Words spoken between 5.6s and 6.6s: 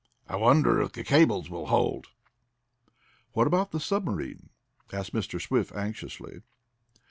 anxiously.